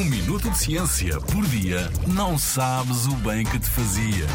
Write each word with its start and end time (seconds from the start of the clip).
Um 0.00 0.04
minuto 0.06 0.48
de 0.48 0.56
ciência 0.56 1.20
por 1.20 1.44
dia 1.48 1.90
não 2.06 2.38
sabes 2.38 3.04
o 3.04 3.14
bem 3.16 3.44
que 3.44 3.58
te 3.58 3.68
fazia. 3.68 4.26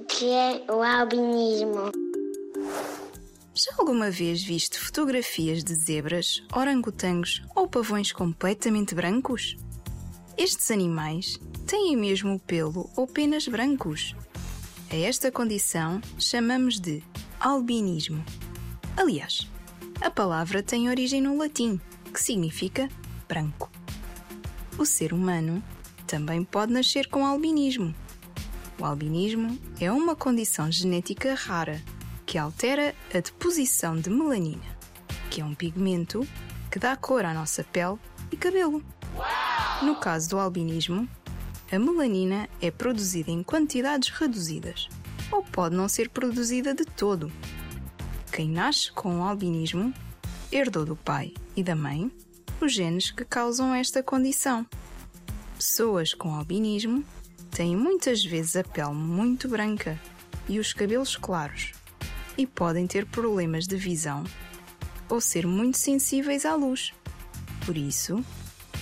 O 0.00 0.04
que 0.04 0.30
é 0.30 0.64
o 0.72 0.82
albinismo? 0.82 1.92
Já 3.54 3.70
alguma 3.76 4.10
vez 4.10 4.42
viste 4.42 4.78
fotografias 4.78 5.62
de 5.62 5.74
zebras, 5.74 6.42
orangotangos 6.54 7.42
ou 7.54 7.68
pavões 7.68 8.12
completamente 8.12 8.94
brancos? 8.94 9.58
Estes 10.38 10.70
animais 10.70 11.38
têm 11.66 11.98
mesmo 11.98 12.36
o 12.36 12.40
pelo 12.40 12.88
ou 12.96 13.06
penas 13.06 13.46
brancos. 13.46 14.16
A 14.90 14.96
esta 14.96 15.30
condição 15.30 16.00
chamamos 16.18 16.80
de 16.80 17.04
albinismo. 17.38 18.24
Aliás, 18.96 19.46
a 20.00 20.10
palavra 20.10 20.62
tem 20.62 20.88
origem 20.88 21.20
no 21.20 21.36
latim, 21.36 21.78
que 22.10 22.22
significa 22.22 22.88
branco. 23.34 23.68
O 24.78 24.86
ser 24.86 25.12
humano 25.12 25.62
também 26.06 26.44
pode 26.44 26.72
nascer 26.72 27.08
com 27.08 27.26
albinismo. 27.26 27.92
O 28.78 28.84
albinismo 28.84 29.58
é 29.80 29.90
uma 29.90 30.14
condição 30.14 30.70
genética 30.70 31.34
rara 31.34 31.82
que 32.24 32.38
altera 32.38 32.94
a 33.12 33.18
deposição 33.18 33.98
de 33.98 34.08
melanina, 34.08 34.64
que 35.30 35.40
é 35.40 35.44
um 35.44 35.54
pigmento 35.54 36.26
que 36.70 36.78
dá 36.78 36.96
cor 36.96 37.24
à 37.24 37.34
nossa 37.34 37.64
pele 37.64 37.98
e 38.30 38.36
cabelo. 38.36 38.84
No 39.82 39.96
caso 39.96 40.30
do 40.30 40.38
albinismo, 40.38 41.08
a 41.72 41.78
melanina 41.78 42.48
é 42.60 42.70
produzida 42.70 43.32
em 43.32 43.42
quantidades 43.42 44.10
reduzidas 44.10 44.88
ou 45.32 45.42
pode 45.42 45.74
não 45.74 45.88
ser 45.88 46.08
produzida 46.08 46.72
de 46.72 46.84
todo. 46.84 47.32
Quem 48.30 48.48
nasce 48.48 48.92
com 48.92 49.24
albinismo 49.24 49.92
herdou 50.52 50.84
do 50.84 50.94
pai 50.94 51.34
e 51.56 51.62
da 51.64 51.74
mãe 51.74 52.12
os 52.60 52.72
genes 52.72 53.10
que 53.10 53.24
causam 53.24 53.74
esta 53.74 54.02
condição. 54.02 54.66
Pessoas 55.56 56.14
com 56.14 56.34
albinismo 56.34 57.04
têm 57.50 57.76
muitas 57.76 58.24
vezes 58.24 58.56
a 58.56 58.64
pele 58.64 58.92
muito 58.92 59.48
branca 59.48 59.98
e 60.48 60.58
os 60.58 60.72
cabelos 60.72 61.16
claros 61.16 61.72
e 62.36 62.46
podem 62.46 62.86
ter 62.86 63.06
problemas 63.06 63.66
de 63.66 63.76
visão 63.76 64.24
ou 65.08 65.20
ser 65.20 65.46
muito 65.46 65.78
sensíveis 65.78 66.44
à 66.44 66.54
luz. 66.54 66.92
Por 67.64 67.76
isso, 67.76 68.24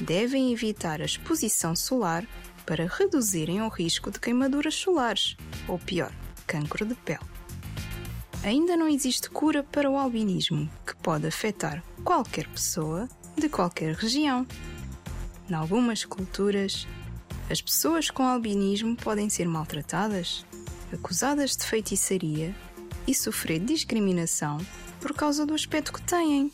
devem 0.00 0.52
evitar 0.52 1.00
a 1.00 1.04
exposição 1.04 1.77
solar 1.77 2.27
para 2.64 2.86
reduzirem 2.86 3.60
o 3.62 3.69
risco 3.69 4.10
de 4.10 4.19
queimaduras 4.19 4.75
solares 4.75 5.36
ou 5.69 5.78
pior, 5.78 6.12
cancro 6.47 6.86
de 6.86 6.94
pele. 6.94 7.20
Ainda 8.42 8.77
não 8.77 8.88
existe 8.88 9.30
cura 9.30 9.62
para 9.62 9.88
o 9.88 9.97
albinismo, 9.97 10.69
que 10.84 10.97
pode 10.97 11.27
afetar 11.27 11.82
qualquer 12.02 12.48
pessoa 12.48 13.08
de 13.36 13.48
qualquer 13.48 13.94
região. 13.94 14.47
Em 15.48 15.55
algumas 15.55 16.05
culturas, 16.05 16.86
as 17.50 17.61
pessoas 17.61 18.11
com 18.11 18.22
albinismo 18.22 18.97
podem 18.97 19.28
ser 19.28 19.47
maltratadas, 19.47 20.47
acusadas 20.92 21.56
de 21.56 21.66
feitiçaria 21.66 22.55
e 23.06 23.14
sofrer 23.14 23.58
discriminação 23.58 24.58
por 25.00 25.12
causa 25.12 25.44
do 25.44 25.55
aspecto 25.55 25.92
que 25.92 26.03
têm. 26.03 26.53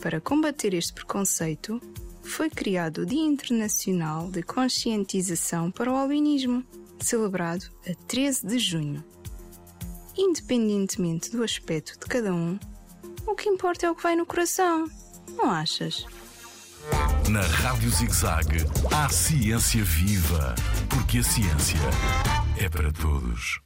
Para 0.00 0.20
combater 0.20 0.74
este 0.74 0.92
preconceito, 0.92 1.80
foi 2.22 2.48
criado 2.48 3.02
o 3.02 3.06
Dia 3.06 3.24
Internacional 3.24 4.30
de 4.30 4.42
Conscientização 4.42 5.70
para 5.70 5.92
o 5.92 5.96
Albinismo, 5.96 6.64
celebrado 7.00 7.66
a 7.88 7.94
13 8.06 8.46
de 8.46 8.58
junho. 8.58 9.04
Independentemente 10.16 11.30
do 11.30 11.42
aspecto 11.42 11.98
de 11.98 12.06
cada 12.06 12.32
um, 12.32 12.58
o 13.26 13.34
que 13.34 13.48
importa 13.48 13.86
é 13.86 13.90
o 13.90 13.94
que 13.94 14.02
vai 14.02 14.14
no 14.14 14.24
coração, 14.24 14.88
não 15.36 15.50
achas? 15.50 16.06
Na 17.28 17.40
Rádio 17.40 17.90
ZigZag, 17.90 18.66
há 18.92 19.08
ciência 19.08 19.82
viva, 19.82 20.54
porque 20.88 21.18
a 21.18 21.24
ciência 21.24 21.80
é 22.58 22.68
para 22.68 22.92
todos. 22.92 23.63